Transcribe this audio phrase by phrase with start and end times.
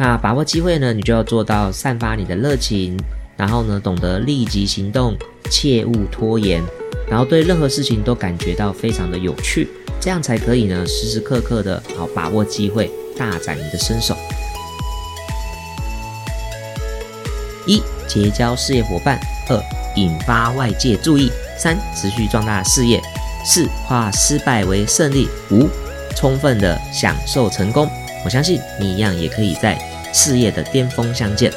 [0.00, 2.96] 那把握机会呢，你就要做到散发你的热情，
[3.36, 5.16] 然后呢，懂得立即行动，
[5.50, 6.62] 切勿拖延，
[7.10, 9.68] 然后对任何事情都感觉到非常的有趣，
[10.00, 12.88] 这样才可以呢，时时刻刻的好把握机会，
[13.18, 14.16] 大展你的身手。
[17.66, 19.18] 一、结交事业伙伴；
[19.48, 19.60] 二、
[19.96, 21.28] 引发外界注意；
[21.58, 23.00] 三、持续壮大事业；
[23.44, 25.68] 四、化失败为胜利；五、
[26.14, 27.90] 充分的享受成功。
[28.24, 29.78] 我相信你一样也可以在
[30.12, 31.52] 事业的巅峰相见。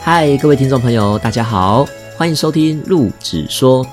[0.00, 1.84] 嗨，各位听众朋友，大家好，
[2.16, 3.84] 欢迎收听陆子说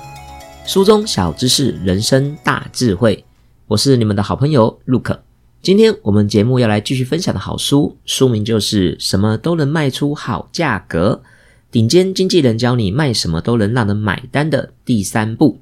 [0.64, 3.24] 书中小知识，人生大智慧。
[3.66, 5.22] 我是你们的好朋友陆可。
[5.60, 11.22] 今天我们节目要来继续分享的好书，书名就是《什么都能卖出好价格》，
[11.72, 15.58] 顶尖经纪人教你卖什么都能让人买单的第三步。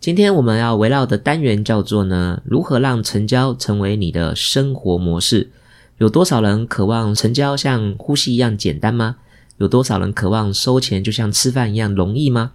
[0.00, 5.50] 今天我们要围绕的单元叫做呢，如何让成交成为你的生活模式？
[5.98, 9.16] 有多少人渴望成交像呼吸一样简单吗？
[9.56, 12.52] 有多少人渴望收钱就像吃饭一样容易吗？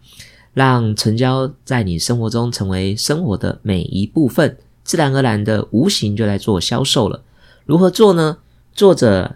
[0.54, 7.24] 让成交在你生活中成为生活的每一部分，自然而然的无形就来做销售了。
[7.66, 8.38] 如何做呢？
[8.74, 9.36] 作者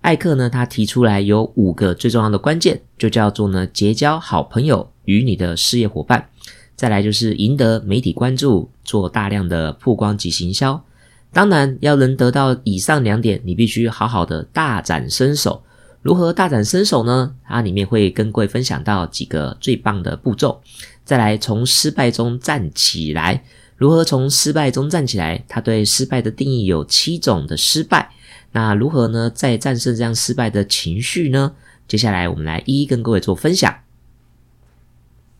[0.00, 6.30] 艾克呢，他提出来有五个最重要的关键，就叫做呢，结交好朋友与你的事业伙伴。
[6.74, 10.84] 再来就是赢得媒体关注，做大量的曝光及行销。
[11.32, 15.62] 当然，要能得到以上两点，你必须好好的大展身手。
[16.02, 17.34] 如何大展身手呢？
[17.44, 20.60] 它里面会跟各位分享到几个最棒的步骤。
[21.04, 23.44] 再来，从失败中站起来。
[23.76, 25.44] 如何从失败中站起来？
[25.48, 28.10] 他对失败的定义有七种的失败。
[28.52, 29.30] 那如何呢？
[29.34, 31.52] 再战胜这样失败的情绪呢？
[31.88, 33.74] 接下来我们来一一跟各位做分享。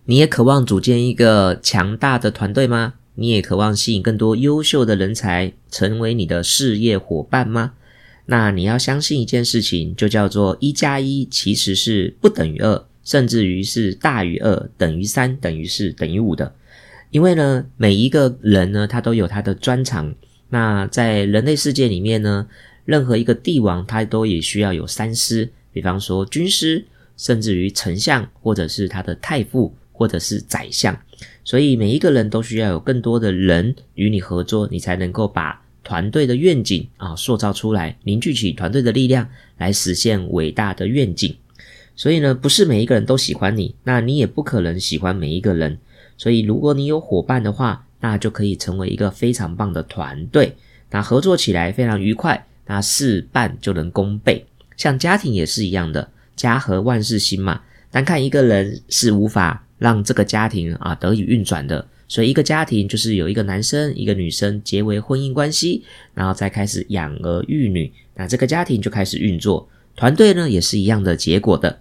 [0.05, 2.95] 你也渴望组建一个强大的团队吗？
[3.15, 7.75] 你也渴望吸引更多优秀的人才成为你的事业伙伴吗？
[8.27, 16.53] 那你要相信一件事情，就叫做一加一其实是不等于二，甚至于是大于二、等于三、等于四、等于五的。
[17.11, 20.13] 因为呢，每一个人呢，他都有他的专长。
[20.49, 22.49] 那在人类世界里面呢，
[22.85, 26.85] 任何一个帝王，他都也需要有三师，比方说军师，
[27.17, 29.73] 甚至于丞相，或者是他的太傅。
[30.03, 30.99] 或者是宰相，
[31.45, 41.37] 所以每一个人都需要有更多的人与你合作，你才能够把团队的愿景啊塑造出来，凝聚起团队的力量来实现伟大的愿景。
[41.95, 45.79] 所以呢，不是每一个人都喜欢你，那你也不可能喜欢每一个人。
[46.17, 50.57] 所以，如果你有伙伴的话，那就可以成为一个非常棒的团队，
[50.91, 54.45] 那合作起来非常愉快，那事半就能功倍。
[54.77, 57.61] 像家庭也是一样的，家和万事兴嘛。
[57.93, 59.65] 单看一个人是无法。
[59.83, 65.83] 让这个家庭啊得以运转的，所以一个家庭就是有一个男生一个女生结为婚姻关系，
[66.15, 69.69] 然后再开始养儿育女，那这个家庭就开始运作。
[69.97, 71.81] 团队呢也是一样的结果的。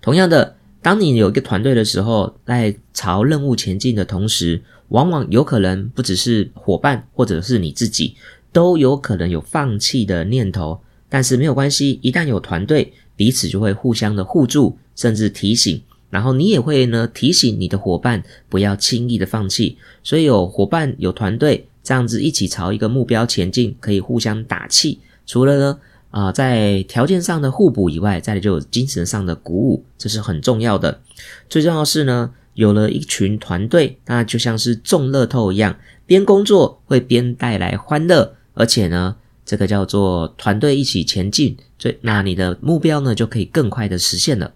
[0.00, 8.14] 同样的，当你有一个团队的时候，在朝任务前进的同时，往往有可能不只是伙伴或者是你自己，
[8.52, 10.80] 都有可能有放弃的念头。
[11.08, 15.82] 但是没有关系，一旦有团队，彼此就会互相的互助，甚至提醒。
[16.10, 24.98] 然后你也会呢提醒你的伙伴不要轻易的放弃，所以有伙伴有团队这样子一起朝一个目标前进，可以互相打气。
[25.26, 25.78] 除了呢
[26.10, 31.00] 啊在条件上的互补以外，再来就有精神上的鼓舞，这是很重要的。
[31.48, 39.14] 最重要是呢有了一群团队，那就像是中乐透一样，边工作会边带来欢乐，而且呢
[39.46, 44.52] 这个叫做团队一起前进，所以那你的目标呢就可以更快的实现了。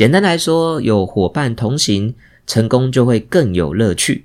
[0.00, 2.14] 简单来说，有伙伴同行，
[2.46, 4.24] 成功就会更有乐趣。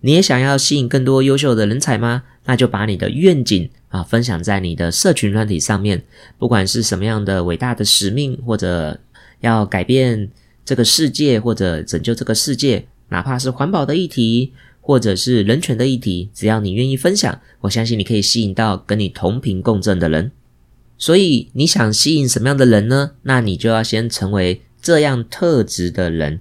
[0.00, 2.24] 你也想要吸引更多优秀的人才吗？
[2.44, 6.02] 那就把你的愿景啊分享在你的社群软体上面。
[6.36, 9.00] 不管是什么样的伟大的使命，或者
[9.40, 10.28] 要改变
[10.66, 20.30] 这个世界，或者拯救这个世界，哪怕是环保的议题，或者是人权的议题，只要你愿意分享，我相信你可以吸引到跟你同频共振的人。
[20.98, 23.12] 所以，你想吸引什么样的人呢？
[23.22, 24.60] 那你就要先成为。
[24.86, 26.38] 这样特质的人，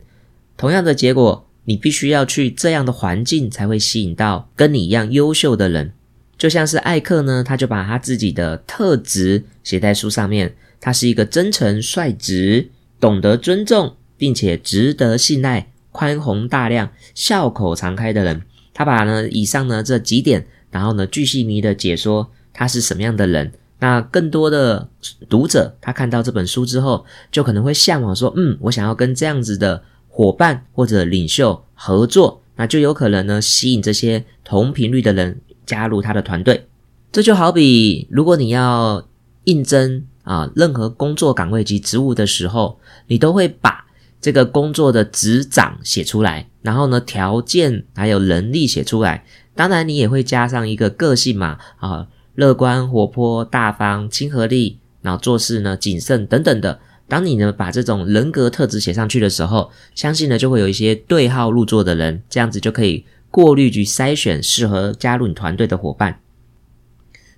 [0.56, 5.94] 同样的结果，你必须要去这样的环境，才会吸引到跟你一样优秀的人。
[6.38, 10.56] 就像是艾克呢，他就把他自己的特质写在书上面。
[10.80, 12.70] 他是一个真诚、率直、
[13.00, 18.44] 懂得尊重，并且值得信赖、宽宏大量、笑口常开的人。
[18.76, 23.54] 他把呢以上呢这几点，然后呢巨细靡的解说他是什么样的人。
[23.86, 24.90] 那更多的
[25.30, 36.68] 读者，他看到这本书之后，就可能会向往说：“嗯，我想要跟这样子的伙伴或者领袖合作，那就有可能呢吸引这些同频率的人加入他的团队。
[37.12, 39.08] 这就好比，如果你要
[39.44, 43.86] 应征啊任何工作岗位及职务的时候，你都会把
[44.20, 49.24] 这个工作的职掌写出来，然后呢条件还有能力写出来。
[49.54, 56.80] 当然，你也会加上一个个性嘛啊，乐观、活泼、大方、亲和力，然后做事呢谨慎等等的。
[57.08, 66.20] 当你呢把这种人格特质写上去的时候，相信呢就会有一些对号入座的人，这样子就可以过滤去筛选适合加入你团队的伙伴。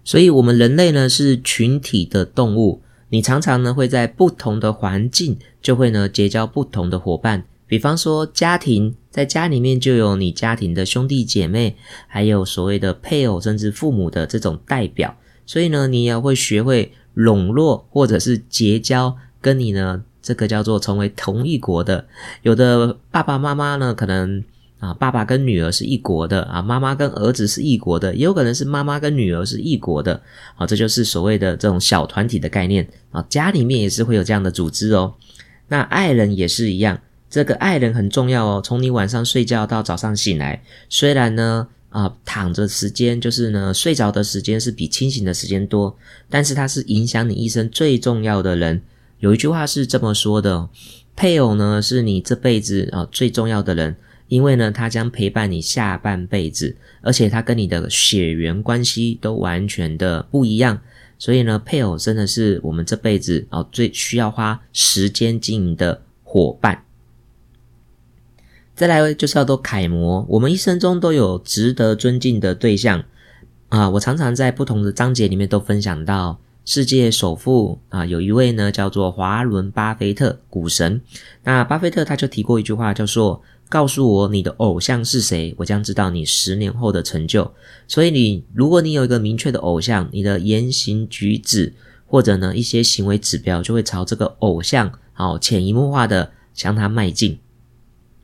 [0.04, 7.44] 所以，我们人类呢是群体的动物，你常常呢会在不同的环境，就会呢结交不同的伙伴。
[7.68, 11.76] 比方说，家庭在家里面就有你家庭的兄弟姐妹，
[12.08, 15.18] 还有所谓的配偶，甚至父母的这种代表。
[15.44, 22.06] 所以呢，你也会学会笼络或者是结交跟你呢这个叫做成为同一国的。
[22.44, 24.44] 有的爸爸妈妈呢，可能。
[24.80, 30.22] 啊，爸爸跟女儿是一国的啊，妈妈跟儿子是一国的，也有可能是妈妈跟女儿是一国的。
[30.54, 33.26] 好，这就是所谓的这种小团体的概念啊。
[33.28, 35.16] 家里面也是会有这样的组织哦。
[35.70, 37.00] 那爱人也是一样，
[37.30, 38.62] 这个爱人很重要哦。
[38.64, 45.98] 从你晚上睡觉到早上醒来，虽然呢啊躺着时间就是呢睡着的时间是比清醒的时间多，
[46.30, 48.82] 但是它是影响你一生最重要的人。
[49.20, 50.70] 有一句话是这么说的：
[51.16, 53.96] 配偶呢是你这辈子啊最重要的人。
[54.30, 60.82] 因为呢，他将陪伴你下半辈子，而且他跟你的血缘关系都完全的不一样，
[61.18, 66.84] 所以呢，配偶真的是我们这辈子哦最需要花时间经营的伙伴。
[68.78, 73.04] 再来就是要做楷模，我们一生中都有值得尊敬的对象
[73.70, 73.90] 啊。
[73.90, 81.02] 我常常在不同的章节里面都分享到，世界首富啊，有一位呢叫做华伦巴菲特，股神。
[81.44, 83.42] 那巴菲特他就提过一句话，叫做。
[83.70, 87.52] 告诉我你的偶像是谁，我将知道你十年后的成就。
[87.86, 91.74] 所以，你如果你有一个明确的偶像，你的言行举止
[92.06, 97.38] 或者呢一些行为指标，就会朝这个偶像好潜移默化的向他迈进。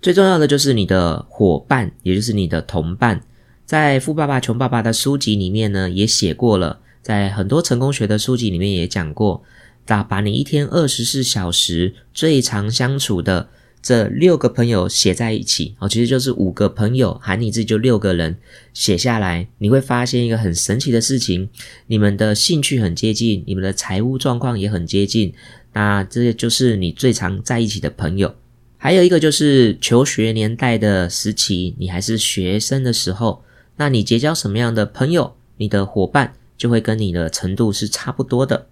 [0.04, 3.22] 最重要的就是你的伙伴，也就是你的同伴。
[3.66, 9.42] 在《富爸爸穷爸爸》的书籍里面呢，也写过了；在很多成功学的书籍里面也讲过，
[9.86, 13.48] 把把你一天二十四小时最常相处的。
[13.82, 18.36] 这六个朋友写在一起，哦，其实就是五个朋友，喊你自己就六个人
[18.74, 21.48] 写下来，你会发现一个很神奇的事情：
[21.88, 25.34] 你们的兴趣很接近，你们的财务状况也很接近。
[25.72, 28.36] 那这些就是你最常在一起的朋友。
[28.84, 33.42] 还有一个就是求学年代的时期，你还是学生的时候，
[33.78, 38.68] 那你结交什么样的朋友，你的伙伴就会跟你的程度是差不多的。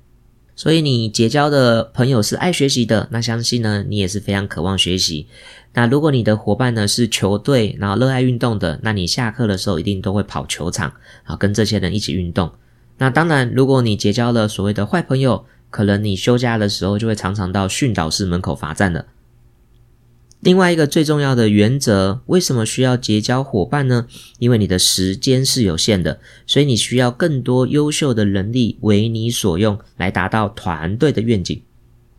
[0.54, 5.28] 所以你结交的朋友是爱学习的，那相信呢，你也是非常渴望学习。
[5.75, 10.92] 那如果你的伙伴呢是球队，然后热爱运动的，那你下课的时候一定都会跑球场，
[11.24, 12.52] 啊，跟这些人一起运动。
[12.98, 19.06] 那当然，如果你结交了所谓的坏朋友，可能你休假的时候就会常常到训导室门口罚站了。
[20.42, 24.08] 另外一个最重要的原则，为什么需要结交伙伴呢？
[24.40, 31.62] 因为你的时间是有限的，所以你需要更多优秀的能力为你所用，来达到团队的愿景。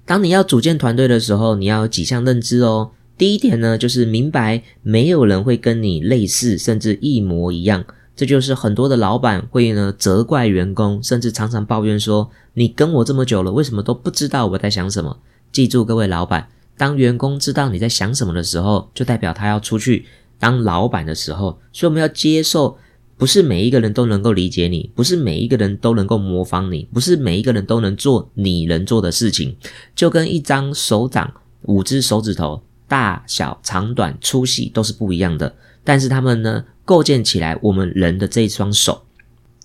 [0.05, 2.93] 当你要组建团队的时候，你要有几项认知哦。
[3.19, 7.85] 第一点呢，就是明白没有人会跟你类似，甚至一模一样。
[8.15, 15.19] 这就是很多的老板会呢责怪员工，甚至常常抱怨说：“你跟我这么久了，为什么都不知道我在想什么？”
[15.51, 16.49] 记住，各位老板。
[16.83, 20.05] 当员工知道你在想什么的时候，就代表他要出去
[20.41, 21.57] 当老板的时候。
[21.73, 22.77] 所以我们要接受，
[23.17, 29.57] 不是每一个人都能够理解你，不是每一个人都能够模仿你，不是每一个人都能做你能做的事情。
[29.95, 31.33] 就跟一张手掌、
[31.67, 39.05] 五只手指头大小、长短、粗细都是不一样的，但是他们呢，构建起来我们人的这一双手。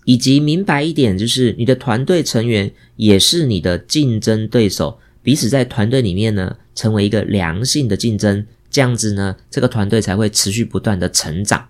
[0.06, 5.00] 以及明白一点，就是你的团队成员也是你的竞争对手。
[5.24, 11.68] 彼此在团队里面呢，成为一个良性的竞争，这样子呢，这个团队才会持续不断的成长。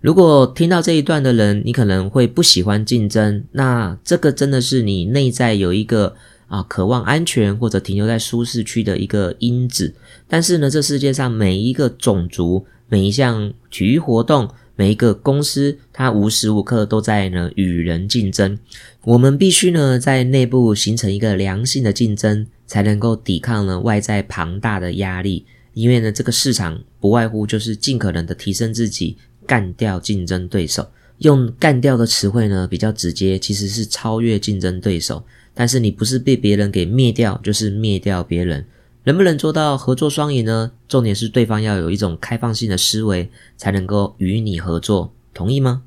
[0.00, 6.16] 如果听到这一段的人，你可能会不喜欢竞争，那这个真的是你内在有一个
[6.48, 9.94] 啊渴望安全或者停留在舒适区的一个因子。
[10.26, 14.48] 但是呢，这世界上每一个种族、每一项体育活动。
[14.76, 18.58] 每一个公司，它无时无刻都在呢与人竞争。
[19.04, 25.44] 我们必须呢在内部形成一个良性的竞争，才能够抵抗呢外在庞大的压力。
[25.74, 30.86] 因为呢这个市场不外乎就是尽可能的提升自己，干掉竞争对手。
[31.18, 35.24] 用干掉的词汇呢比较直接，其实是超越竞争对手。
[35.52, 38.64] 但是你不是被别人给灭掉，就是灭掉别人。
[39.02, 40.70] 能不能做到合作双赢呢？
[40.86, 45.82] 重点是对方要有一种开放性的思维，才能够与你合作，同意吗？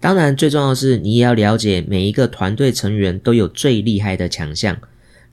[0.00, 4.78] 当然，最重要的是你也要了解每一个团队成员都有最厉害的强项。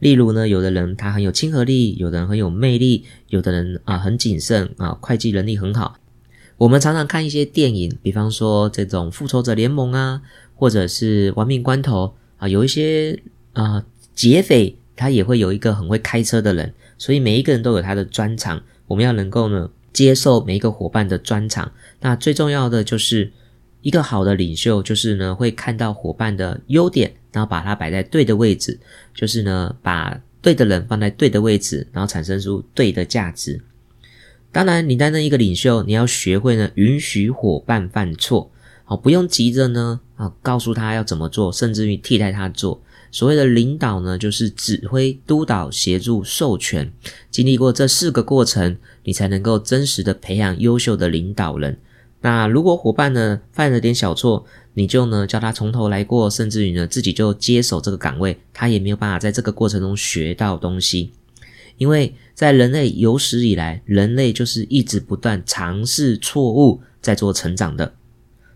[0.05, 5.97] 例如呢，有的人他很有亲和力，有的人很有魅力，有的人啊很谨慎啊，会计能力很好。
[6.57, 10.21] 我们常常看一些电影，比方说这种复仇者联盟啊，
[10.53, 13.19] 或者是亡命关头啊，有一些
[13.53, 13.83] 啊
[14.13, 14.75] 劫匪。
[14.95, 18.61] 他也会有一个很会开车的人，所以每一个人都有他的专长。
[18.87, 21.69] 我们要能够呢接受每一个伙伴的专长。
[21.99, 23.33] 那最重要的就是
[23.81, 28.79] 一个好的领袖，就是呢会看到伙伴的优点，然后把它摆在对的位置，
[29.13, 33.61] 就是呢把对的人放在对的位置，然后产生出对的价值。
[34.53, 38.49] 当然，你担任一个领袖，你要学会呢允许伙伴犯错，
[38.85, 42.81] 好不用急着呢啊告诉他要怎么做，甚至于替代他做。
[43.11, 46.91] 所谓的领导呢，就是指挥、督导、协助、授权。
[47.29, 51.77] 经历过这四个过程，你才能够真实的培养优秀的领导人。
[52.21, 61.11] 那如果伙伴呢犯了点小错，你就呢叫他从头来过，甚至于呢自己就接手这个岗位，他也没有办法在这个过程中学到东西。
[61.77, 67.93] 因为在人类有史以来，人类就是一直不断尝试错误，在做成长的。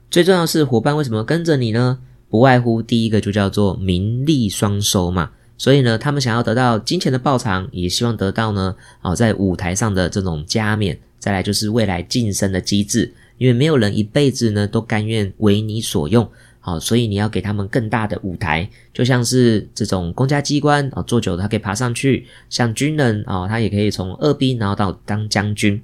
[0.09, 1.99] 最重要是伙伴为什么跟着你呢？
[2.29, 16.29] 不外乎第一个就叫做名利双收嘛，所以呢，他们想要得到金钱的报偿，也希望得到呢，哦，在舞台上的这种加冕，再来就是未来晋升的机制，因为没有人一辈子呢都甘愿为你所用，
[16.59, 25.81] 好，所以你要给他们更大的舞台，就像是这种公家机关啊，做久了他可以爬上去，像军人啊，他也可以从二兵然后到当将军，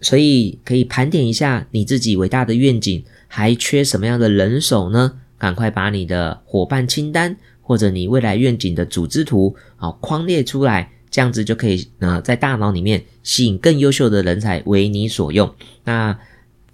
[0.00, 3.04] 所以可以盘点一下你自己伟大的愿景。
[3.30, 5.20] 还缺什么样的人手呢？
[5.36, 15.52] 赶快把你的伙伴清单或者你未来愿景的组织图啊框列出来，这样子就可以呃在大脑里面吸引更优秀的人才为你所用。
[15.84, 16.18] 那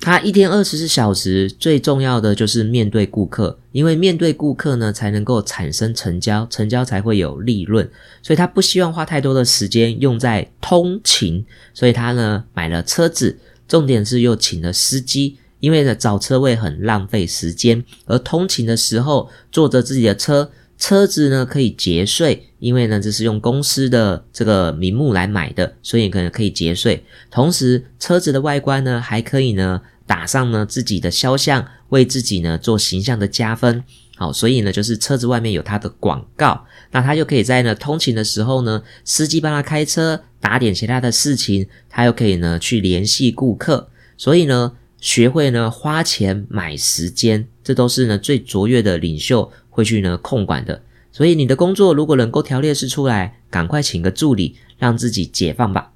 [0.00, 7.88] 他一天二十四小时最重要的就是面对顾客，因为面对顾客呢才能够产生成交，成交才会有利润，
[8.22, 15.36] 所以他不希望花太多的时间用在通勤，所以他呢买了车子，重点是又请了司机。
[15.60, 27.04] 因为呢，找车位很浪费时间，而通勤的时候坐着自己的车，车子呢可以节税，因为呢这是用公司的这个名目来买的，所以可能可以节税。
[27.30, 33.82] 同时，车子的外观呢还可以呢打上呢自己的肖像，为自己呢做形象的加分。
[34.16, 44.72] 好，所以呢就是车子外面有它的广告，那他就可以在呢通勤的时候呢，司机帮他开车，打点其他的事情，他又可以呢去联系顾客，所以呢。
[45.00, 50.80] 学会呢花钱买时间，这都是呢最卓越的领袖会去呢控管的。
[51.10, 55.90] 所以你的工作如果能够条列式出来，赶快请个助理，让自己解放吧。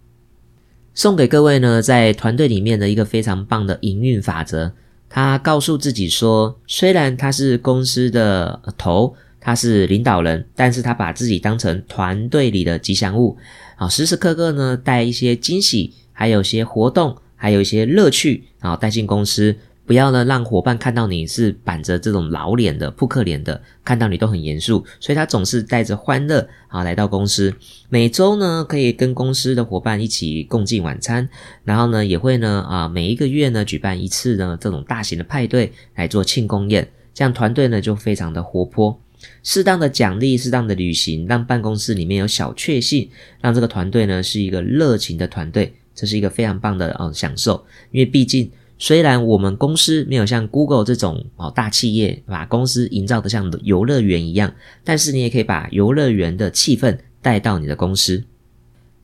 [0.95, 4.73] 送给各位呢，在团队里面的一个非常棒的营运法则。
[5.09, 13.39] 他告诉自己说，虽然他是公司的头，他是领导人，但是他把自己当成团队里的吉祥物，
[13.77, 17.17] 啊，时时刻刻呢带一些惊喜，还有些活动。
[17.41, 19.55] 还有一些乐趣啊，带进公司，
[19.89, 27.55] 不要呢让伙伴看到你是板着这种老脸的扑克脸的，看到你都很严肃，所以他总是带着欢乐啊来到公司。
[27.89, 31.27] 每周呢可以跟公司的伙伴一起共进晚餐，
[31.65, 39.01] 然后呢也会呢啊每一个月呢举办一次呢这种大型的派对来做庆功宴，这样团队呢就非常的活泼。
[39.43, 43.09] 适当的奖励，适当的旅行，让办公室里面有小确幸，
[43.41, 45.73] 让这个团队呢是一个热情的团队。
[45.95, 54.55] 这是一个非常棒的哦享受，因为毕竟虽然我们公司没有像 Google 这种哦大企业把公司营造的像游乐园一样，
[54.85, 58.25] 但是你也可以把游乐园的气氛带到你的公司。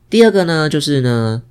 [0.09, 1.43] 第二个呢，就是呢，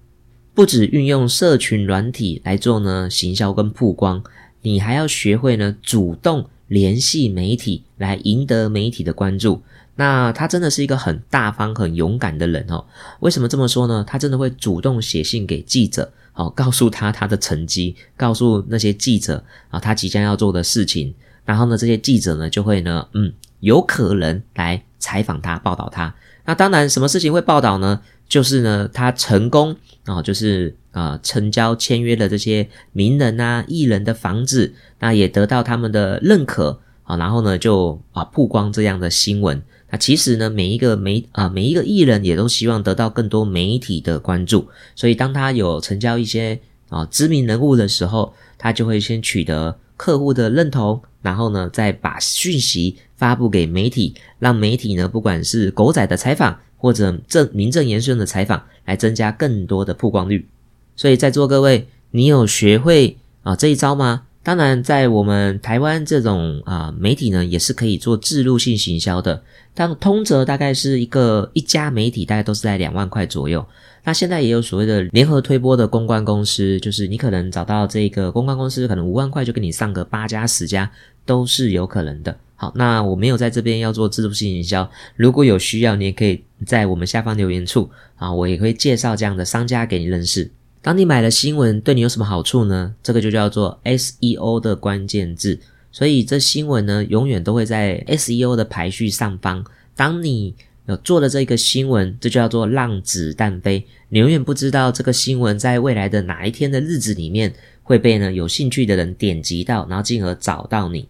[0.54, 4.24] 不止运用社群软体来做呢行销跟曝光，
[4.62, 9.62] 你还要学会呢主动联系媒体，来赢得媒体的关注。
[9.96, 12.86] 那他真的是一个很大方、很勇敢的人哦。
[13.20, 14.04] 为什么这么说呢？
[14.08, 21.14] 他真的会主动写信给记者，哦，告诉他他的成绩，告诉那些记者啊，他即将要做的事情。
[21.46, 26.14] 然后呢，这些记者呢，就会呢，嗯，有可能来采访他、报道他。
[26.46, 28.02] 那当然，什么事情会报道呢？
[28.28, 29.76] 就是呢，他成功
[30.06, 37.18] 啊，就是啊，成交签约了这些名人啊、艺人的房子，那也得到他们的认可啊。
[37.18, 39.62] 然后呢，就啊，曝光这样的新闻。
[39.94, 46.60] 那其实呢，每一个媒啊，每一个艺人也都希望得到更多媒体的关注，所以当他有成交一些
[46.90, 60.48] 啊知名人物的时候，他就会先取得客户的认同，然后呢，再把讯息发布给媒体，让媒体呢，不管是狗仔的采访，或者正名正言顺的采访，来增加更多的曝光率。
[60.96, 64.24] 所以在座各位，你有学会啊这一招吗？
[64.44, 69.42] 当然，在我们台湾这种啊媒体呢，也是可以做自入性行销的。
[69.74, 73.66] 但通则大概是一个一家媒体，大概都是在两万块左右。
[74.04, 80.92] 那现在也有所谓的联合推播的公关公司，就是你可能找到这个公关公司，可能五万块就给你上个八家十家
[81.26, 82.38] 都是有可能的。
[82.56, 90.52] 好，那我没有在这边要做自入性营销，如果有需要，你也可以在我们下方留言处啊，我也会介绍这样的商家给你认识。
[90.84, 92.94] 当你买了新闻，对你有什么好处呢？
[93.02, 95.58] 这个就叫做 SEO 的关键字，
[95.94, 99.64] 所以这新闻呢，永远都会在 SEO 的排序上方。
[99.96, 100.54] 当你
[100.88, 103.86] 有做了这个新闻，这就叫做浪子弹飞。
[104.10, 111.08] 你永远不知道这个新闻在未来的哪一天的日子里面会被呢有兴趣的人点击到，然后进而找到你。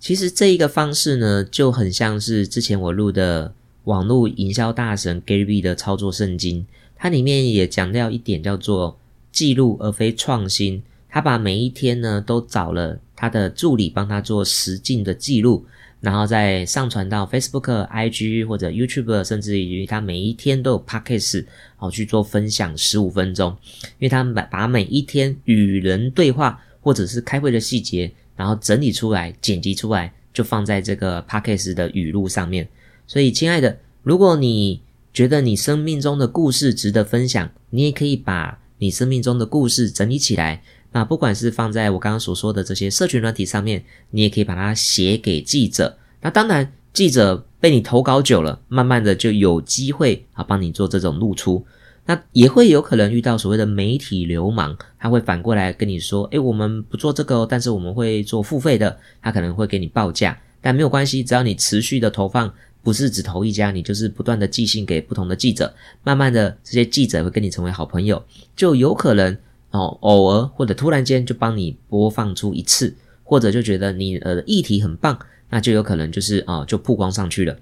[0.00, 6.66] 其实这一个方式呢，就很像是之前我录的网络营销大神 Gary V 的操作圣经。
[6.96, 8.98] 它里面也强调一点，叫做
[9.30, 10.82] 记录而非创新。
[11.08, 15.64] 他把每一天呢都找了他的助理帮他做实境的记录，
[16.00, 23.56] 然后再上传到 Facebook、IG 或者 YouTube，甚至于他每一天都有 Podcast 好去做分享十五分钟。
[23.98, 32.68] 因为他把把每一天与人对话或者是开会的细节，然后整理出来、剪辑出来，就放在这个 Podcast 的语录上面。
[33.06, 34.82] 所以，亲爱的，如果你
[35.16, 40.62] 觉得你生命中的故事值得分享，你也可以把你生命中的故事整理起来。
[40.92, 45.96] 那不管是放在我刚刚所说的这些社群软体上面，你也可以把它写给记者。
[46.20, 51.64] 那当然，记者被你投稿久了，慢慢的就有机会啊帮你做这种露出。
[52.04, 62.52] 那也会有可能遇到所谓的媒体流氓，他会反过来跟你说：“诶，我们不做这个，哦但是我们会做付费的。”他可能会给你报价，但没有关系，只要你持续的投放。
[62.86, 65.74] 不是只投一家，你就是不断的寄信给不同的记者，
[66.04, 68.24] 慢慢的这些记者会跟你成为好朋友，
[68.54, 69.36] 就有可能
[69.72, 75.18] 哦，偶尔或者突然间就帮你播放出一次，或者就觉得你呃议题很棒，
[75.50, 77.58] 那就有可能就是啊就曝光上去了。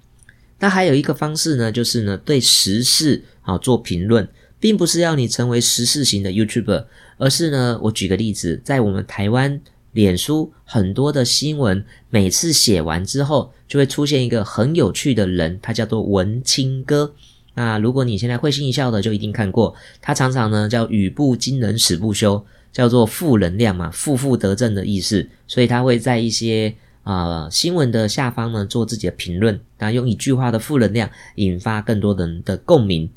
[0.59, 4.29] 那还有一个方式呢，就是呢对时事啊做评论，
[4.61, 6.85] 并不是要你成为时事型的 YouTuber，
[7.17, 9.63] 而是呢我举个例子，在我们台湾。
[9.95, 17.15] 脸书很多的新闻，每次写完之后，就会出现一个很有趣的人，他叫做文青哥。
[17.55, 19.73] 那如果你现在会心一笑的，就一定看过。
[20.03, 25.29] 他常常呢叫语不惊人死不休，叫做负能量嘛，负负得正的意思。
[25.47, 33.09] 所以他会在一些啊新闻的下方呢做自己的评论，那用一句话的负能量引发更多人的共鸣。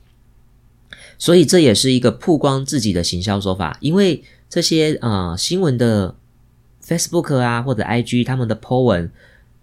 [1.18, 6.14] 所以这也是一个曝光自己的行销手法，因为这些啊新闻的。
[6.88, 9.12] Facebook 啊，或者 IG，他们的 po 文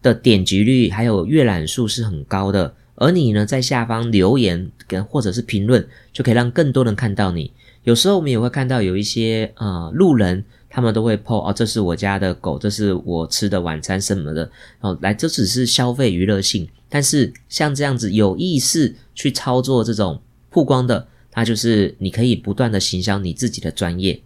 [0.03, 7.51] 的点击率还有阅览数是很高的，而你呢，在下方留言跟或者是评论，就可以让更多人看到你。
[7.85, 16.69] 有时候我们也会看到有一些呃路人，他们都会 po 哦，这是我家的狗，这是我吃的晚餐什么的，哦，来这只是消费娱乐性。
[16.89, 24.21] 但是像这样子有意识去操作这种曝光的，它就是你可以不断的行销你自己的专业。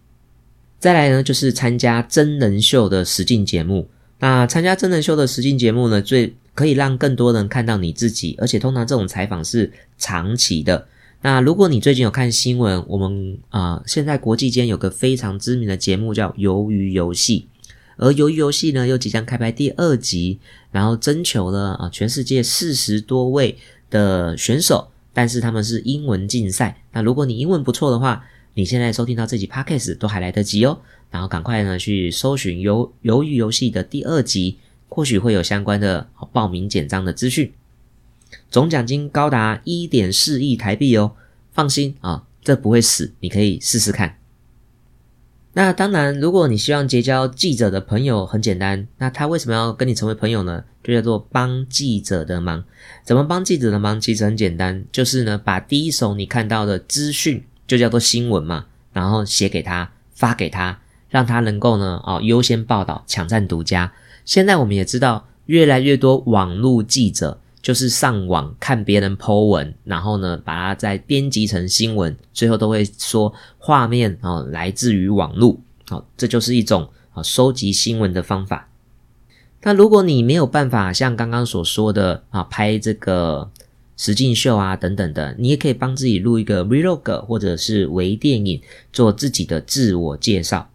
[0.79, 3.89] 再来呢，就是参加真人秀的实境节目。
[4.21, 10.87] 那参加真人秀的实境节目呢，最可以让更多人看到你自己，而且通常这种采访是长期的。
[11.23, 17.49] 那如果你最近有看新闻，我们啊，现在国际间有个非常知名的节目叫《鱿鱼游戏》，
[17.97, 20.39] 而《鱿鱼游戏》呢又即将开拍第二集，
[20.71, 23.59] 然后征求了啊全世界四十多位
[23.91, 26.83] 的选手，但是他们是英文竞赛。
[26.93, 30.81] 那如果你英文不错的话，你现在收听到这集 podcast 都还来得及哦，
[31.11, 34.59] 然后赶快呢去搜寻《鱿鱿鱼游戏》的第二集，
[34.89, 37.53] 或许会有相关的报名简章的资讯。
[38.51, 41.13] 总奖金高达一点四亿台币哦，
[41.53, 44.19] 放心啊，这不会死，你可以试试看。
[45.55, 50.65] 那当然，如果你希望结交记者的朋友，很简单，那他为什么要跟你成为朋友呢？
[50.85, 52.65] 就叫做帮记者的忙。
[53.03, 54.01] 怎么帮记者的忙？
[54.01, 57.43] 其实很简单，就是呢把第一手你看到的资讯。
[57.69, 63.93] 就叫做新闻嘛，然后写给他，发给他，让他能够呢，哦，优先报道，抢占独家。
[64.25, 78.69] 现在我们也知道，越来越多网络记者就是上网看别人 Po 文，然后呢，把它再编辑成新闻，最后都会说画面哦来自于网络，好，这就是一种啊收集新闻的方法。
[79.63, 83.51] 那如果你没有办法像刚刚所说的啊拍这个。
[83.99, 90.71] 实境秀啊，等等的，你也可以帮自己录一个 vlog 或者是微电影，做自己的自我介绍。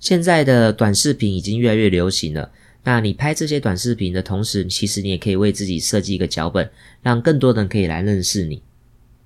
[0.00, 2.50] 现在的短视频已经越来越流行了，
[2.84, 6.70] 那你拍这些短视频的同时，其实你也可以为自己设计一个脚本，
[7.02, 8.62] 让更多人可以来认识你。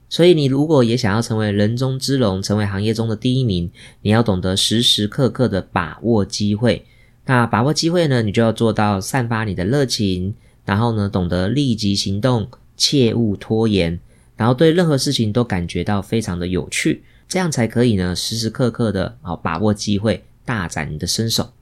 [0.09, 3.70] 所以，你如果也想要成为人中之龙，成为行业中的第一名，
[4.03, 6.87] 你要懂得时时刻刻的把握机会。
[7.27, 13.99] 那把握机会呢，你就要做到散发你的热情，然后呢，懂得立即行动，切勿拖延，
[14.37, 21.53] 然后对任何事情都感觉到非常的有趣，这样才可以呢，时时刻刻的啊把握机会，大展你的身手。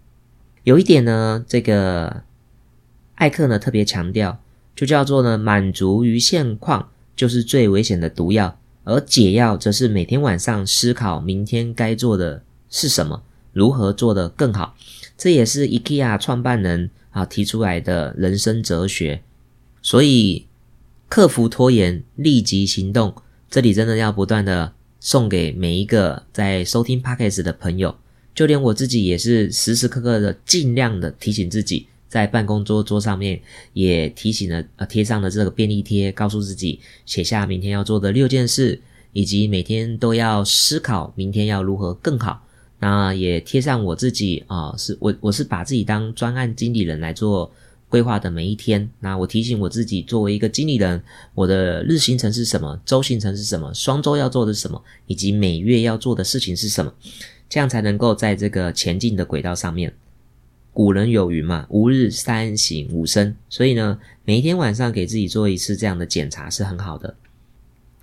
[0.64, 2.22] 有一点呢，这个
[3.14, 4.40] 艾克呢特别强调，
[4.74, 6.90] 就叫做呢满足于现况。
[7.16, 13.22] 就是最危险的毒药，而解药则是每天晚上思考明天该做的是什么，
[13.52, 14.74] 如何做得更好。
[15.16, 19.22] 这也是 IKEA 创办人啊提出来的人生哲学。
[19.80, 20.48] 所以，
[21.14, 23.14] 克服拖延，立即行动。
[23.48, 27.94] 这里真的要不断的送给每一个在收听 Podcast 的朋友，
[28.34, 31.86] 就连我自己也是时时刻刻的尽量的提醒自己。
[32.08, 33.40] 在办公桌桌上面
[33.74, 38.80] 也提醒了，呃，贴上了这个便利贴，告诉自己写下明天要做的六件事，
[39.12, 42.44] 以及每天都要思考明天要如何更好。
[42.80, 47.52] 那也贴上我自己啊，是我我是把自己当专案经理人来做
[47.94, 48.90] 规划的每一天。
[48.98, 51.00] 那我提醒我自己，作为一个经理人，
[51.32, 56.92] 我的日行程是什么，周行程是什么，双周要做的是什么，以及每月要做的事情是什么，
[57.48, 59.94] 这样才能够在这个前进的轨道上面。
[60.72, 67.14] 古人有云嘛，吾日三省吾身，所以呢，每一天晚上给自己做一次这样的检查是很好的。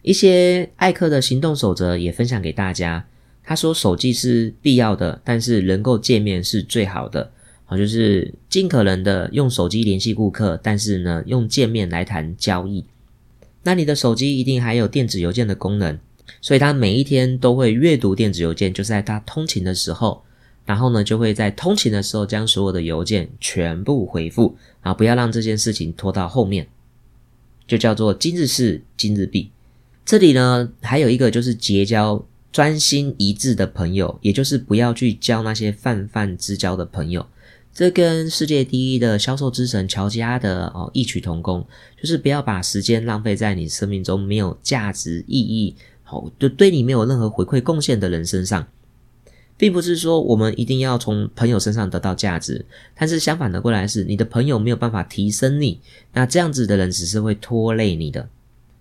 [0.04, 3.06] 一些艾克的行动守则也分享给大家。
[3.44, 7.30] 他说，手机是必要的，但是能够见面是最好的。
[7.72, 12.84] 好，就是尽可能的用手机联系顾客，但是呢，用见面来谈交易。
[13.64, 15.98] 那你的手机一定还有电子邮件的功能，
[16.42, 20.22] 所以他每一天都会阅读电子邮件，就是在他通勤的时候。
[20.66, 26.68] 然后呢，就会在通勤的时候将所有的邮件全部回复，啊，不要让这件事情拖到后面，
[27.66, 29.50] 就叫做今日事今日毕。
[30.06, 37.26] 这里呢，还有一个就是结交专心一致的朋友，也就是不要去交那些泛泛之交的朋友。
[37.74, 41.66] 这跟世界第一的销售之神乔家的哦异曲同工，
[42.00, 48.68] 就是不要把时间浪费在你生命中没有价值意义，好，就对你没有任何回馈贡献的人身上。
[49.58, 55.80] 并不是说我们一定要从朋友身上得到价值，但是相反的过来是，你的朋友没有办法提升你，
[56.14, 58.28] 那这样子的人只是会拖累你的。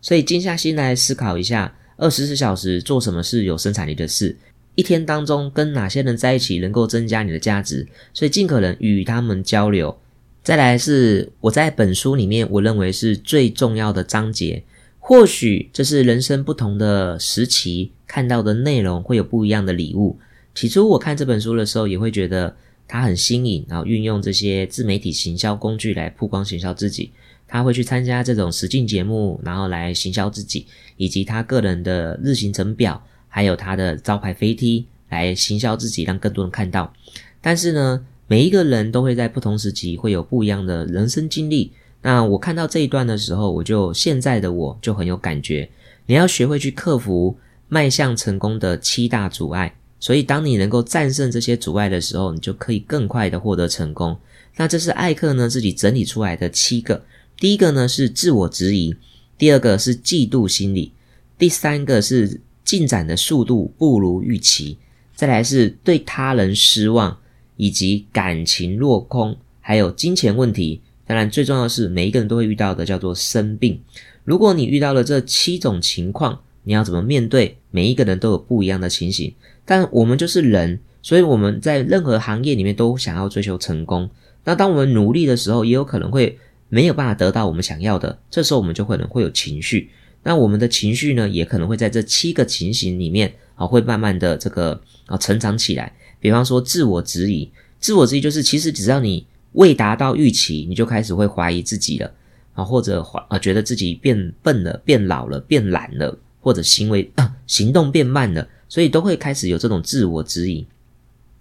[0.00, 4.35] 所以静下心来思考一下，二十四小时做什么是有生产力的事？
[4.81, 7.87] 一天当中跟哪些人在一起能够增加你的价值？
[8.12, 9.97] 所以尽可能与他们交流。
[10.43, 14.64] 再来是我在本书里面我认为是最重要的章节，
[14.99, 20.19] 或许这是人生不同的时期看到的内容会有不一样的礼物。
[20.55, 22.57] 起初我看这本书的时候，也会觉得
[22.88, 27.12] 它很新颖，然后运用这些自媒体行销工具来曝光行销自己。
[27.47, 30.66] 他会去参加这种实境节目，然后来行销自己，
[30.97, 36.93] 以及他个人的日行程表，还有他的招牌飞踢来行销自己，让更多人看到。
[37.40, 41.73] 但是呢，每一个人都会在不同时期会有不一样的人生经历。
[42.03, 45.66] 那我看到这一段的时候，我就现在的我就很有感觉。
[46.05, 47.38] 你要学会去克服
[47.69, 49.75] 迈向成功的七大阻碍。
[50.03, 54.16] 所以，当你能够战胜这些阻碍的时候，你就可以更快的获得成功。
[54.57, 57.05] 那这是艾克呢自己整理出来的七个。
[57.37, 58.97] 第一个呢是自我质疑，
[59.37, 60.93] 第二个是嫉妒心理，
[61.38, 64.79] 第三个是进展的速度不如预期，
[65.14, 67.18] 再来是对他人失望，
[67.57, 70.81] 以及感情落空，还有金钱问题。
[71.07, 73.81] 当然，最重要的是每一个人都会遇到的叫做生病。
[74.25, 77.57] 如果你遇到了这七种情况，你要怎么面对？
[77.73, 79.35] 每一个人都有不一样的情形。
[79.64, 84.09] 但我们就是人，所以我们在任何行业里面都想要追求成功。
[84.44, 88.18] 那当我们努力的时候，也有可能会没有办法得到我们想要的。
[88.31, 89.90] 这时候我们就可能会有情绪。
[90.22, 95.92] 那我们的情绪呢，也可能会在这七个情形里面啊，会慢慢的这个啊成长起来。
[96.18, 102.12] 比方说自我质疑，自我质疑就是其实只要你未达到预期，你就开始会怀疑自己了
[102.54, 108.46] 啊，或者怀啊觉得自己变笨了、变老了、变懒了，或者行为啊行动变慢了。
[108.68, 110.64] 所以都会开始有这种自我质疑，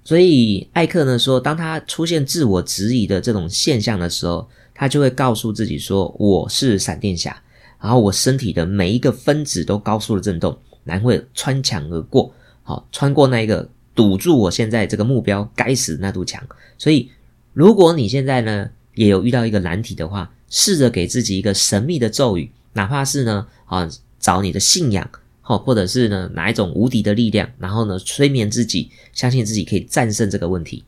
[0.04, 7.40] 所以艾克呢说，当他出现自我质疑的这种现象的时候，他就会告诉自己说：“我是闪电侠，
[7.82, 16.44] 然后我身体的每一个分子都高速的震动，然后会穿墙而过，好穿过那一个堵住我现在这个目标该死的那堵墙。”
[16.78, 17.10] 所以，
[17.54, 23.90] 如果你现在呢也有遇到一个难题的话，试着给自己一个神秘的咒语，哪怕是呢啊
[24.20, 25.10] 找你的信仰。
[25.44, 30.84] 哦，或者是呢，哪一种无敌的力量，然后呢，催眠自己，相信自己可以战胜这个问题。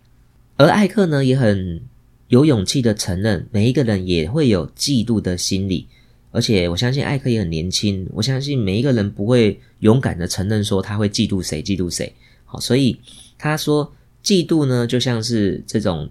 [0.55, 1.81] 而艾克呢，也很
[2.27, 5.87] 有勇气的承认，每一个人也会有嫉妒的心理，
[6.31, 12.13] 而且我相信艾克也很年轻，我相信每一个人不会勇敢的承认说他会嫉妒谁，嫉妒谁。
[12.45, 12.97] 好，所以
[13.37, 16.09] 他说，嫉妒呢就像是这种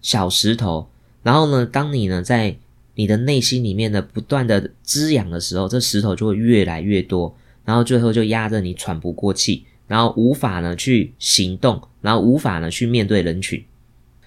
[0.00, 0.88] 小石头，
[1.22, 2.56] 然后呢，当你呢在
[2.96, 7.32] 你的内心里面呢不断的滋养的时候，这石头就会越来越多，
[7.64, 13.62] 然后最后就压着你喘不过气，然后无法呢去行动，然后无法呢去面对人群。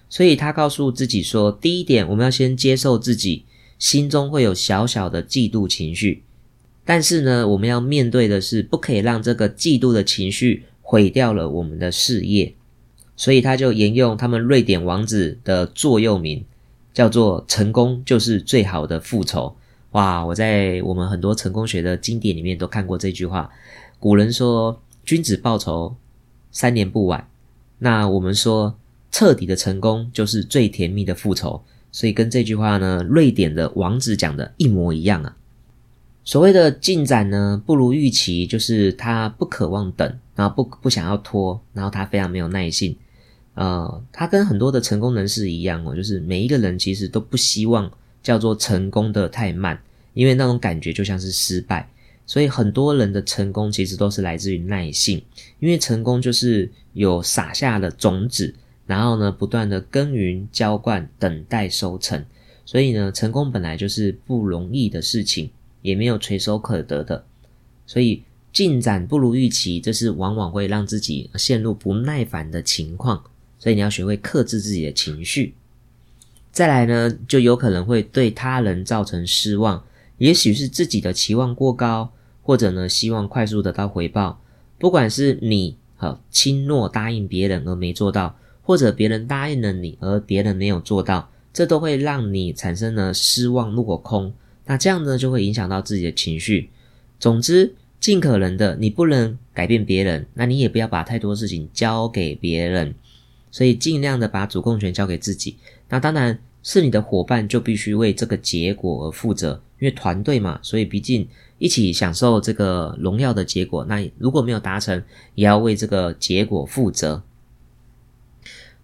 [0.07, 3.43] 所以他告诉自己说，第一点，我们要先接受自己。
[3.77, 6.23] 心中会有小小的嫉妒情绪，
[6.83, 12.53] 但是呢，我们要面对的是，不可以让这个嫉妒的情绪毁掉了我们的事业。
[13.17, 16.43] 所以他就沿用他们瑞典王子的座右铭，
[16.93, 19.55] 叫做“成功就是最好的复仇”。
[19.91, 20.25] 哇！
[20.25, 23.49] 我在我们很多成功学的经典里面都看过这句话。
[23.99, 25.95] 古人说“君子报仇，
[26.51, 27.29] 三年不晚”，
[27.79, 28.77] 那我们说
[29.09, 31.63] 彻底的成功就是最甜蜜的复仇。
[31.95, 35.37] 所以跟这句话呢，瑞典的王子讲的一模一样啊。
[36.25, 42.97] 所谓的进展呢不如预期，就是他不渴望等，然后不不想要拖，然后他非常没有耐性。
[43.53, 47.89] 呃，他跟很多的成功人士一样哦，就是每一个人其实都不希望
[48.21, 49.81] 叫做成功的太慢，
[50.13, 51.89] 因为那种感觉就像是失败。
[52.25, 55.23] 所以很多人的成功其实都是来自于耐性，
[55.61, 58.53] 因为成功就是有撒下了种子。
[58.87, 62.23] 然后呢，不断的耕耘、浇灌、等待收成，
[62.65, 65.49] 所以呢，成功本来就是不容易的事情，
[65.81, 67.25] 也没有垂手可得的。
[67.87, 68.21] 所以
[68.53, 73.23] 进展不如预期，这是往往会让自己陷入不耐烦的情况。
[73.57, 75.55] 所以你要学会克制自己的情绪。
[76.51, 79.83] 再来呢，就有可能会对他人造成失望，
[80.19, 82.11] 也许是自己的期望过高，
[82.43, 84.39] 或者呢，希望快速得到回报。
[84.77, 88.37] 不管是你和轻诺答应别人而没做到。
[88.65, 94.33] 或者别人答应了你，而别人没有做到，这都会让你产生了失望落空。
[94.65, 96.71] 那这样呢，就会影响到自己的情绪。
[97.19, 102.95] 总之，尽可能的，你不能改变别人，那你也不要把太多事情交给别人。
[103.51, 105.55] 所以，尽量的把主控权交给自己。
[105.87, 111.27] 那当然是你的伙伴，就必须为这个结果而负责，因为团队嘛，所以毕竟
[111.59, 113.85] 一起享受这个荣耀的结果。
[113.85, 115.01] 那如果没有达成，
[115.35, 117.21] 也要为这个结果负责。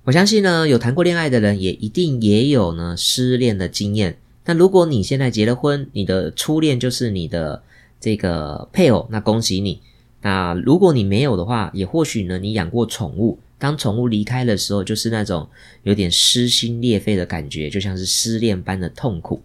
[0.04, 4.18] 我相信呢，有谈过恋爱的人也一定也有呢失恋的经验。
[4.46, 7.62] 那如果你现在结了婚，你的初恋就是你的
[8.00, 9.80] 这个配偶，那恭喜你。
[10.24, 15.48] 那如果你没有的话，也或许呢，你养过宠物，当宠物离开的时候，就是那种
[15.84, 19.44] 有点撕心裂肺的感觉，就像是失恋般的痛苦。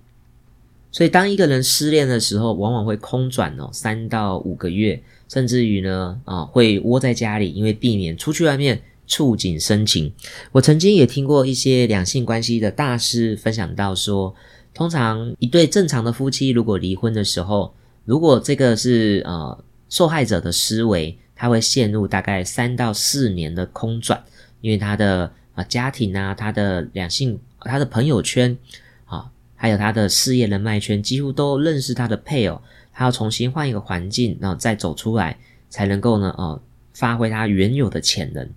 [0.91, 8.81] 所以，当一个人失恋的时候，往往会空转哦三到五个月，甚至于呢啊会窝在家里，因为避免出去外面。
[9.07, 10.13] 触景生情，
[10.53, 14.35] 我曾经也听过一些两性关系的大师分享到说，
[14.75, 24.23] 通常一对正常的夫妻如果离婚的时候，如果这个是呃受害者的思维，他会陷入大概三到四年的空转，
[24.61, 28.57] 因为他的啊家庭啊，他的两性，他的朋友圈
[29.05, 32.61] 啊，还有他的事业人脉圈，几乎都认识他的配偶，
[32.93, 35.39] 他要重新换一个环境，然后再走出来，
[35.69, 36.61] 才能够呢呃
[36.93, 38.49] 发挥他原有的潜能。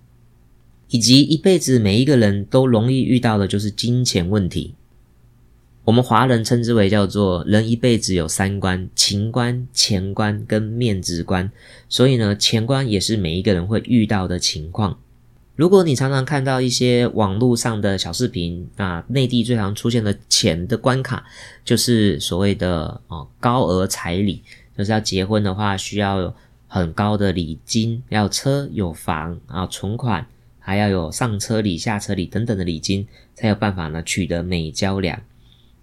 [0.90, 4.74] 以及一辈子每一个人都容易遇到的就是金钱问题。
[5.84, 11.50] 我们华人称之为叫做人一辈子有三关：情关、钱关跟面子关。
[11.88, 14.98] 所以呢，钱关也是每一个人会遇到的情况。
[15.56, 21.24] 如果你常常看到一些网络上的小视频啊，内地最常出现的钱的关卡，
[21.64, 24.42] 就是所谓的哦高额彩礼，
[24.76, 26.34] 就是要结婚的话需要
[26.66, 30.26] 很高的礼金，要车有房啊存款。
[30.60, 35.20] 还要有上车礼、下车礼等等的礼金，才有办法呢取得美娇娘。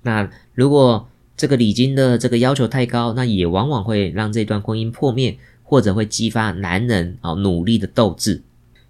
[0.03, 8.41] 那如果这个礼金的这个要求太高，那也往往会让这段婚姻破灭，或者会激发男人啊努力的斗志。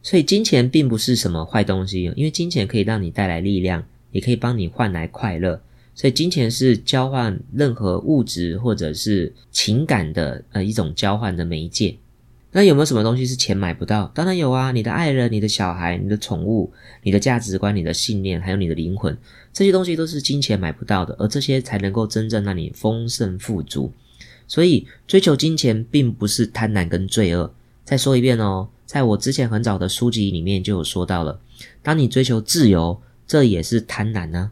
[0.04, 5.60] 所以金钱并不是什么坏东西，因为金钱可以让你带来力量，也可以帮你换来快乐。
[5.94, 11.96] 所以金钱是交换任何物质或者是情感的呃一种交换的媒介。
[12.58, 14.12] 那有没有什么东西是钱买不到？
[14.16, 14.72] 当然有啊！
[14.72, 19.16] 你的爱人、你的小孩、你的宠物、你的价值观、你的信念，还有你的灵魂，
[19.54, 23.94] 这些东西都是金钱买不到的，而这些才能够真正让你丰盛富足。
[24.48, 27.54] 所以，追求金钱并不是贪婪跟罪恶。
[27.86, 31.40] 再说一遍哦，在我之前很早的书籍里面就有说到了：
[31.84, 34.50] 当你追求自由，这也是贪婪呢；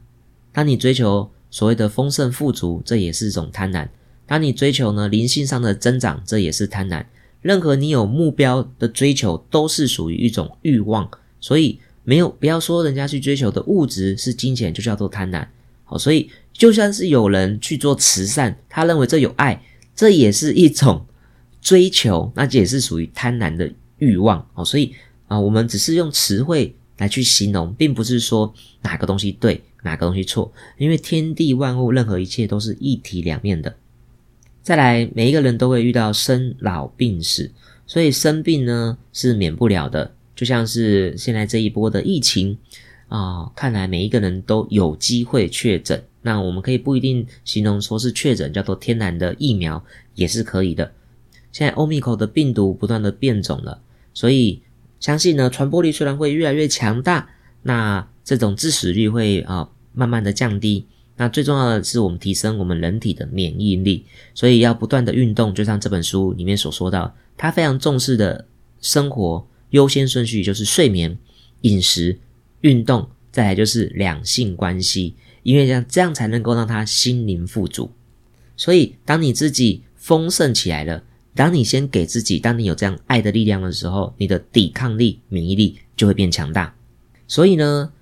[0.54, 3.88] 当你追求所谓的丰盛富足，这也是一种贪婪；
[4.28, 7.04] 当你追求呢灵性上的增长，这也是贪婪。
[7.46, 11.08] 任何你有目标的追求，都是属于一种欲望，
[11.40, 15.46] 所以没有不要说人家去追求的物质是金钱，就叫做贪婪。
[15.84, 19.62] 好，所以就算是有人去做慈善，他认为这有爱，
[19.96, 21.06] 这也是一种
[21.62, 24.44] 追求，那这也是属于贪婪的欲望。
[24.56, 24.96] 哦，所以
[25.28, 33.76] 啊，我们只是用词汇来去形容，并不是说哪个东西对，哪个东西错，因为天地万物，任何一切都是一体两面的。
[34.66, 37.52] 再来，每一个人都会遇到生老病死，
[37.86, 40.12] 所以生病呢是免不了的。
[40.36, 42.58] 就像是现在这一波的疫情
[43.08, 46.04] 啊，看来每一个人都有机会确诊。
[46.24, 50.92] 那我们可以不一定形容说是确诊，叫做天然的疫苗也是可以的。
[51.52, 53.80] 现在欧米克的病毒不断的变种了，
[54.16, 54.64] 所以
[55.00, 57.30] 相信呢，传播力虽然会越来越强大，
[57.62, 60.88] 那这种致死率会啊慢慢的降低。
[61.18, 65.54] 那最重要的是，我们提升我们人体的免疫力，所以要不断的运动。
[65.54, 68.46] 就像这本书里面所说到，他非常重视的
[68.82, 71.18] 生活优先顺序就是睡眠、
[71.62, 72.20] 饮食、
[72.62, 77.90] 运动，再来就是两性关系，因为这样这样才能够让他心灵富足。
[78.58, 81.02] 所以，当你自己丰盛起来了，
[81.34, 86.76] 当你先给自己，当你有这样爱的力量的时候，你的抵抗力、免疫力就会变强大。
[87.26, 87.94] 所以呢。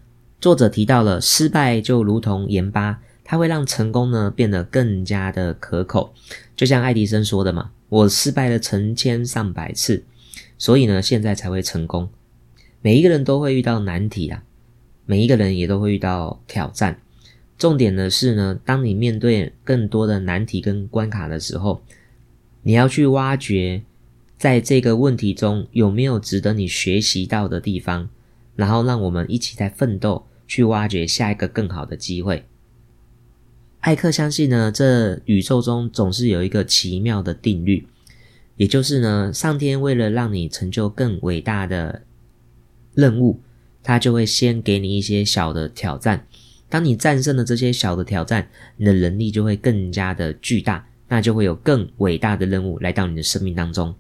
[0.44, 6.14] 作者提到了，失败就如同盐巴，它会让成功呢变得更加的可口。
[6.54, 10.04] 就像爱迪生说的嘛，我失败了成千上百次，
[10.58, 12.10] 所以呢现在才会成功。
[12.82, 14.44] 每一个人都会遇到难题啊，
[15.06, 17.00] 每一个人也都会遇到挑战。
[17.58, 21.82] 重点的是呢，当你面对更多的难题跟关卡的时候，
[22.64, 23.84] 你要去挖掘，
[24.38, 28.10] 在这个问题中有没有值得你学习到的地方，
[28.58, 30.26] 然后让我们一起在奋斗。
[30.48, 32.46] 去挖掘下一个更好的机会。
[33.82, 37.86] 艾克相信呢，这宇宙中总是有一个奇妙的定律，
[38.56, 42.04] 也就是呢，上天为了让你成就更伟大的
[42.94, 43.42] 任务，
[43.84, 46.26] 他就会先给你一些小的挑战。
[46.70, 53.94] 当你战胜了这些小的挑战，你的能力就会更加的巨大，那就会有更伟大的任务来到你的生命当中。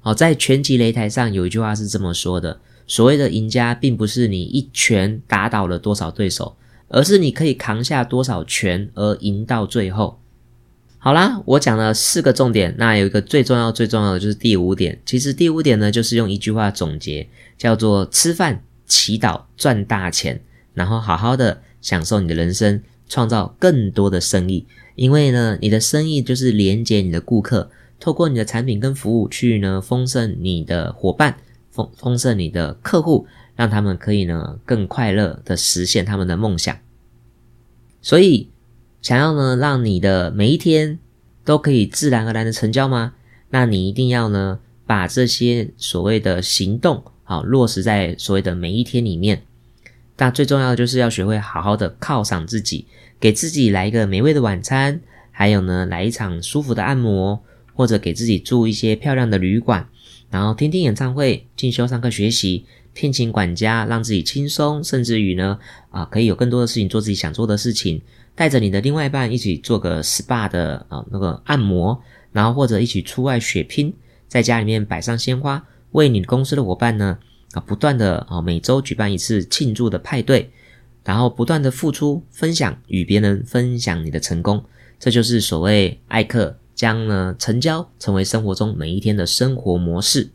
[0.00, 2.58] 好，在拳击擂台上有一句话是这么说的。
[2.90, 6.56] 所谓的赢家，并不是你一拳打倒了多少对手，
[6.88, 10.18] 而是你可以扛下多少拳而赢到最后。
[10.98, 15.00] 好啦，我讲了四个重点，那有一个最重要、最重要的就是第五点。
[15.06, 20.40] 其实第五点呢，就是用一句话总结，叫做“吃饭、祈祷、赚大钱”，
[20.74, 24.66] 然后好好的享受你的人生，创造更多的生意。
[24.96, 31.36] 因为呢，你的生意就是连接你的顾客，透过你的产品跟服务去呢丰盛你的伙伴。
[31.70, 36.76] 丰丰盛你的客户，让他们可以呢更快乐的实现他们的梦想。
[38.02, 38.48] 所以，
[39.02, 40.98] 想要呢让你的每一天
[41.44, 43.14] 都可以自然而然的成交吗？
[43.50, 49.42] 那你一定要呢把这些所谓的行动好落实在所谓的每一天里面。
[50.16, 52.86] 那最重要的就是要学会好好的犒赏自己，
[53.18, 57.42] 给自己来一个美味的晚餐，还有呢来一场舒服的按摩，
[57.74, 59.88] 或者给自己住一些漂亮的旅馆。
[60.30, 62.64] 然后听听演唱会、进修、上课、学习，
[62.94, 65.58] 聘请管家，让自己轻松，甚至于呢，
[65.90, 68.00] 啊，可以有更多的事情做自己想做的事情。
[68.36, 72.00] 带着你的另外一半一起做个 SPA 的啊那个按摩，
[72.32, 73.92] 然后或者一起出外血拼，
[74.28, 77.18] 在家里面摆上鲜花，为你公司的伙伴呢
[77.52, 80.48] 啊不断的啊每周举办一次庆祝的派对，
[81.04, 84.64] 然后不断的付出、分享，与别人分享你的成功，
[84.98, 86.56] 这就是所谓爱客。
[86.80, 90.30] 将呢成交成为生活中每一天的生活模式，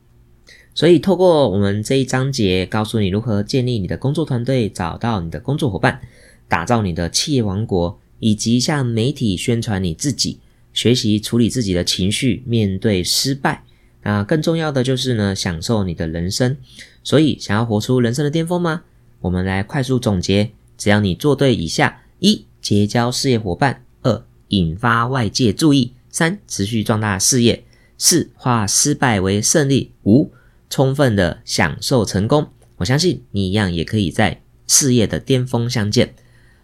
[0.76, 6.00] 所以透过我们这一章节，告诉你如何建立你的工作团队，找到你的工作伙伴，
[6.48, 10.38] 打造你的企业王国，以及向媒体宣传你自己，
[10.72, 13.64] 学习处理自己的情绪，面对失败。
[14.04, 16.56] 那更重要的就是呢，享受你的人生。
[17.04, 18.84] 所以，想要活出人生的巅峰吗？
[19.22, 25.94] 我们来快速总结：只要你做对以下一，结交事业伙伴；二，引发外界注意。
[26.16, 27.66] 三、持续壮大事业；
[27.98, 30.32] 四、化失败为胜利；五、
[30.70, 32.48] 充分的享受成功。
[32.78, 36.16] 我相信你一样也可以在事业的巅峰相见。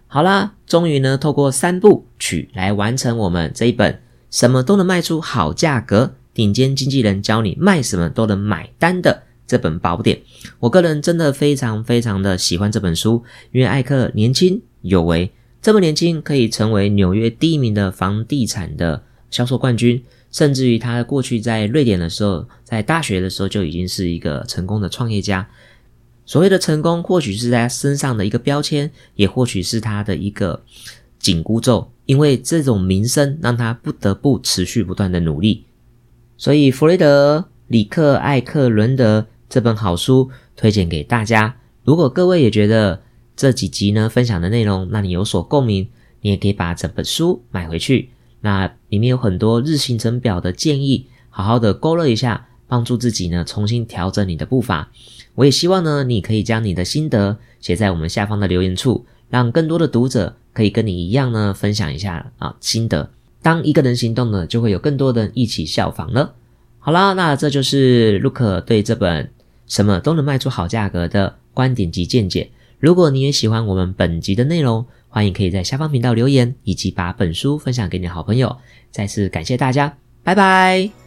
[0.07, 10.21] 好啦，终于呢，透过三部曲来完成我们这一本什么都能卖出好价格，顶尖经纪人教你卖什么都能买单的这本宝典。
[10.61, 19.03] 我个人真的非常非常的喜欢这本书，因为艾克年轻有为，这么年轻可以成为纽约第一名的房地产的。
[19.32, 25.49] 销售冠军，甚至于他过去在瑞典的时候，在大学的时候就已经是一个成功的创业家。
[26.23, 30.61] 所谓的成功，或许是在他身上的一个标签，也或许是他的一个
[31.17, 35.65] 紧箍咒，因为这种名声让他不得不持续不断的努力。
[36.38, 41.57] 所以，弗雷德·里克·艾克伦德这本好书推荐给大家。
[41.84, 43.01] 如果各位也觉得
[43.36, 45.88] 这几集呢分享的内容让你有所共鸣，
[46.21, 48.09] 你也可以把整本书买回去。
[48.41, 54.89] 那里面有很多日行程表的建议，好好的勾勒一下，帮助自己呢重新调整你的步伐。
[55.35, 63.09] 我也希望呢，你可以将你的心得写在我们下方的留言处，让更多的读者可以跟你一样呢分享一下啊心得。
[63.41, 66.35] 当一个人行动呢，就会有更多人一起效仿了。
[66.79, 69.31] 好啦，那这就是 Look 对这本
[69.67, 72.51] 什么都能卖出好价格的观点及见解。
[72.79, 78.57] 如果你也喜欢我们本集的内容，欢迎可以在下方频道留言，以及把本书分享给你的好朋友。
[78.91, 81.01] 再次感谢大家，拜拜。